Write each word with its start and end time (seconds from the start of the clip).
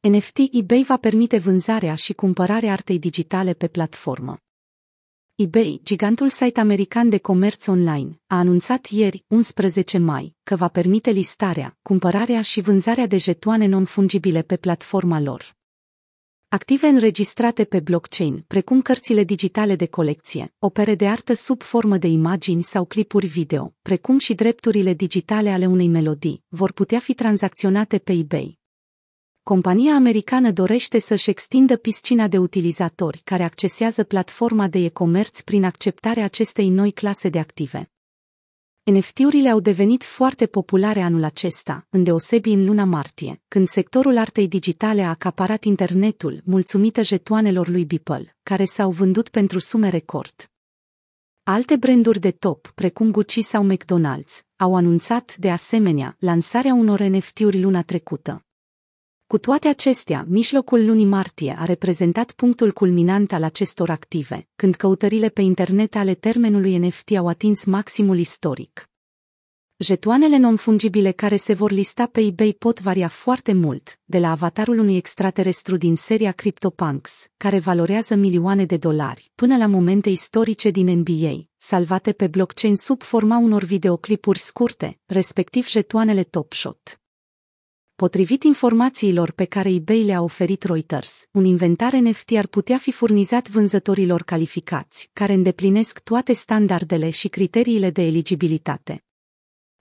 NFT 0.00 0.38
eBay 0.52 0.84
va 0.86 0.96
permite 0.96 1.38
vânzarea 1.38 1.94
și 1.94 2.12
cumpărarea 2.12 2.72
artei 2.72 2.98
digitale 2.98 3.52
pe 3.52 3.68
platformă. 3.68 4.36
eBay, 5.34 5.80
gigantul 5.82 6.28
site 6.28 6.60
american 6.60 7.08
de 7.08 7.18
comerț 7.18 7.66
online, 7.66 8.20
a 8.26 8.38
anunțat 8.38 8.86
ieri, 8.86 9.24
11 9.28 9.98
mai, 9.98 10.34
că 10.42 10.56
va 10.56 10.68
permite 10.68 11.10
listarea, 11.10 11.78
cumpărarea 11.82 12.42
și 12.42 12.60
vânzarea 12.60 13.06
de 13.06 13.16
jetoane 13.16 13.66
non-fungibile 13.66 14.42
pe 14.42 14.56
platforma 14.56 15.20
lor. 15.20 15.56
Active 16.48 16.86
înregistrate 16.86 17.64
pe 17.64 17.80
blockchain, 17.80 18.44
precum 18.46 18.82
cărțile 18.82 19.24
digitale 19.24 19.76
de 19.76 19.86
colecție, 19.86 20.54
opere 20.58 20.94
de 20.94 21.08
artă 21.08 21.32
sub 21.34 21.62
formă 21.62 21.96
de 21.96 22.06
imagini 22.06 22.62
sau 22.62 22.84
clipuri 22.84 23.26
video, 23.26 23.74
precum 23.82 24.18
și 24.18 24.34
drepturile 24.34 24.94
digitale 24.94 25.50
ale 25.50 25.66
unei 25.66 25.88
melodii, 25.88 26.42
vor 26.48 26.72
putea 26.72 26.98
fi 26.98 27.14
tranzacționate 27.14 27.98
pe 27.98 28.12
eBay 28.12 28.57
compania 29.48 29.94
americană 29.94 30.50
dorește 30.50 30.98
să-și 30.98 31.30
extindă 31.30 31.76
piscina 31.76 32.28
de 32.28 32.38
utilizatori 32.38 33.20
care 33.24 33.42
accesează 33.42 34.04
platforma 34.04 34.68
de 34.68 34.78
e-commerce 34.78 35.42
prin 35.42 35.64
acceptarea 35.64 36.24
acestei 36.24 36.68
noi 36.68 36.92
clase 36.92 37.28
de 37.28 37.38
active. 37.38 37.90
NFT-urile 38.82 39.48
au 39.48 39.60
devenit 39.60 40.04
foarte 40.04 40.46
populare 40.46 41.00
anul 41.00 41.24
acesta, 41.24 41.86
îndeosebi 41.90 42.50
în 42.52 42.64
luna 42.64 42.84
martie, 42.84 43.42
când 43.48 43.68
sectorul 43.68 44.16
artei 44.16 44.48
digitale 44.48 45.02
a 45.02 45.08
acaparat 45.08 45.64
internetul, 45.64 46.40
mulțumită 46.44 47.02
jetoanelor 47.02 47.68
lui 47.68 47.84
Beeple, 47.84 48.36
care 48.42 48.64
s-au 48.64 48.90
vândut 48.90 49.28
pentru 49.28 49.58
sume 49.58 49.88
record. 49.88 50.50
Alte 51.42 51.76
branduri 51.76 52.20
de 52.20 52.30
top, 52.30 52.72
precum 52.74 53.10
Gucci 53.10 53.40
sau 53.40 53.66
McDonald's, 53.72 54.46
au 54.56 54.74
anunțat, 54.76 55.36
de 55.36 55.50
asemenea, 55.50 56.16
lansarea 56.18 56.74
unor 56.74 57.00
NFT-uri 57.00 57.60
luna 57.60 57.82
trecută. 57.82 58.42
Cu 59.28 59.38
toate 59.38 59.68
acestea, 59.68 60.24
mijlocul 60.28 60.84
lunii 60.84 61.04
martie 61.04 61.56
a 61.58 61.64
reprezentat 61.64 62.32
punctul 62.32 62.72
culminant 62.72 63.32
al 63.32 63.42
acestor 63.42 63.90
active, 63.90 64.48
când 64.56 64.74
căutările 64.74 65.28
pe 65.28 65.42
internet 65.42 65.96
ale 65.96 66.14
termenului 66.14 66.76
NFT 66.76 67.10
au 67.16 67.28
atins 67.28 67.64
maximul 67.64 68.18
istoric. 68.18 68.90
Jetoanele 69.76 70.36
non-fungibile 70.36 71.10
care 71.10 71.36
se 71.36 71.52
vor 71.52 71.70
lista 71.70 72.06
pe 72.06 72.20
eBay 72.20 72.56
pot 72.58 72.80
varia 72.80 73.08
foarte 73.08 73.52
mult, 73.52 73.98
de 74.04 74.18
la 74.18 74.30
avatarul 74.30 74.78
unui 74.78 74.96
extraterestru 74.96 75.76
din 75.76 75.96
seria 75.96 76.32
CryptoPunks, 76.32 77.26
care 77.36 77.58
valorează 77.58 78.14
milioane 78.14 78.64
de 78.64 78.76
dolari, 78.76 79.30
până 79.34 79.56
la 79.56 79.66
momente 79.66 80.10
istorice 80.10 80.70
din 80.70 80.98
NBA, 80.98 81.48
salvate 81.56 82.12
pe 82.12 82.26
blockchain 82.26 82.76
sub 82.76 83.02
forma 83.02 83.38
unor 83.38 83.62
videoclipuri 83.62 84.38
scurte, 84.38 84.98
respectiv 85.06 85.68
jetoanele 85.68 86.22
Top 86.22 86.52
Shot. 86.52 87.00
Potrivit 88.04 88.42
informațiilor 88.42 89.30
pe 89.30 89.44
care 89.44 89.70
eBay 89.70 90.02
le-a 90.02 90.22
oferit 90.22 90.62
Reuters, 90.62 91.28
un 91.30 91.44
inventar 91.44 91.92
NFT 91.92 92.30
ar 92.36 92.46
putea 92.46 92.78
fi 92.78 92.92
furnizat 92.92 93.48
vânzătorilor 93.48 94.22
calificați, 94.22 95.10
care 95.12 95.32
îndeplinesc 95.32 95.98
toate 95.98 96.32
standardele 96.32 97.10
și 97.10 97.28
criteriile 97.28 97.90
de 97.90 98.02
eligibilitate. 98.02 99.04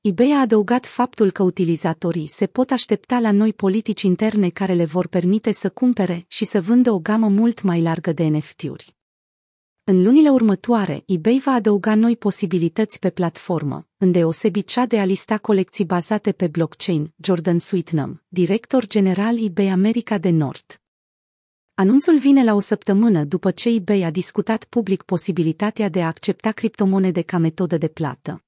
eBay 0.00 0.30
a 0.30 0.40
adăugat 0.40 0.86
faptul 0.86 1.30
că 1.30 1.42
utilizatorii 1.42 2.26
se 2.26 2.46
pot 2.46 2.70
aștepta 2.70 3.18
la 3.18 3.32
noi 3.32 3.52
politici 3.52 4.02
interne 4.02 4.48
care 4.48 4.74
le 4.74 4.84
vor 4.84 5.06
permite 5.06 5.52
să 5.52 5.70
cumpere 5.70 6.24
și 6.28 6.44
să 6.44 6.60
vândă 6.60 6.90
o 6.90 6.98
gamă 6.98 7.28
mult 7.28 7.62
mai 7.62 7.82
largă 7.82 8.12
de 8.12 8.24
NFT-uri. 8.24 8.94
În 9.86 10.02
lunile 10.02 10.28
următoare, 10.28 11.02
eBay 11.06 11.40
va 11.44 11.52
adăuga 11.52 11.94
noi 11.94 12.16
posibilități 12.16 12.98
pe 12.98 13.10
platformă, 13.10 13.86
îndeosebi 13.96 14.62
cea 14.62 14.86
de 14.86 15.00
a 15.00 15.04
lista 15.04 15.38
colecții 15.38 15.84
bazate 15.84 16.32
pe 16.32 16.46
blockchain, 16.46 17.12
Jordan 17.16 17.58
Sweetnam, 17.58 18.22
director 18.28 18.86
general 18.86 19.44
eBay 19.44 19.68
America 19.68 20.18
de 20.18 20.30
Nord. 20.30 20.80
Anunțul 21.74 22.18
vine 22.18 22.44
la 22.44 22.54
o 22.54 22.60
săptămână 22.60 23.24
după 23.24 23.50
ce 23.50 23.68
eBay 23.68 24.02
a 24.02 24.10
discutat 24.10 24.64
public 24.64 25.02
posibilitatea 25.02 25.88
de 25.88 26.02
a 26.02 26.06
accepta 26.06 26.50
criptomonede 26.50 27.22
ca 27.22 27.38
metodă 27.38 27.78
de 27.78 27.88
plată. 27.88 28.43